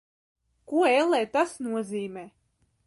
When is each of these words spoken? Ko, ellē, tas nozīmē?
Ko, 0.71 0.81
ellē, 0.93 1.21
tas 1.37 1.55
nozīmē? 1.67 2.27